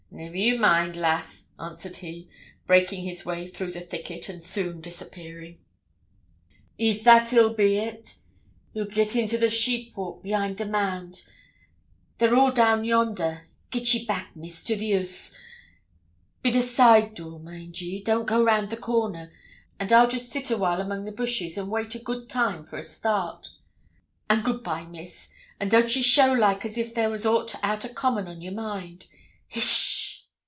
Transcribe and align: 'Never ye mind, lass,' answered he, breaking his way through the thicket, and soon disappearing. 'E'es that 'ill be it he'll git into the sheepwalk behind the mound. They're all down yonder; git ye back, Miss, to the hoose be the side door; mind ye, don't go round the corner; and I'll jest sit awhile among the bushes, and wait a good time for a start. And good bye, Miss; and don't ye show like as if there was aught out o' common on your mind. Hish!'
'Never 0.13 0.35
ye 0.37 0.55
mind, 0.57 0.97
lass,' 0.97 1.45
answered 1.57 1.95
he, 1.95 2.29
breaking 2.67 3.05
his 3.05 3.25
way 3.25 3.47
through 3.47 3.71
the 3.71 3.79
thicket, 3.81 4.27
and 4.29 4.43
soon 4.43 4.79
disappearing. 4.81 5.57
'E'es 6.77 7.03
that 7.03 7.31
'ill 7.33 7.53
be 7.55 7.77
it 7.77 8.17
he'll 8.73 8.83
git 8.85 9.15
into 9.15 9.37
the 9.37 9.47
sheepwalk 9.49 10.21
behind 10.21 10.57
the 10.57 10.65
mound. 10.65 11.23
They're 12.17 12.35
all 12.35 12.51
down 12.51 12.83
yonder; 12.83 13.47
git 13.71 13.93
ye 13.95 14.05
back, 14.05 14.35
Miss, 14.35 14.61
to 14.65 14.75
the 14.75 14.91
hoose 14.91 15.33
be 16.43 16.51
the 16.51 16.61
side 16.61 17.15
door; 17.15 17.39
mind 17.39 17.79
ye, 17.81 18.03
don't 18.03 18.25
go 18.27 18.43
round 18.43 18.69
the 18.69 18.77
corner; 18.77 19.31
and 19.79 19.91
I'll 19.93 20.09
jest 20.09 20.31
sit 20.33 20.51
awhile 20.51 20.81
among 20.81 21.05
the 21.05 21.13
bushes, 21.13 21.57
and 21.57 21.71
wait 21.71 21.95
a 21.95 21.99
good 21.99 22.29
time 22.29 22.63
for 22.65 22.77
a 22.77 22.83
start. 22.83 23.47
And 24.29 24.43
good 24.43 24.61
bye, 24.61 24.85
Miss; 24.85 25.29
and 25.59 25.71
don't 25.71 25.95
ye 25.95 26.01
show 26.03 26.33
like 26.33 26.63
as 26.65 26.77
if 26.77 26.93
there 26.93 27.09
was 27.09 27.25
aught 27.25 27.55
out 27.63 27.85
o' 27.85 27.89
common 27.93 28.27
on 28.27 28.41
your 28.41 28.53
mind. 28.53 29.07
Hish!' 29.47 29.87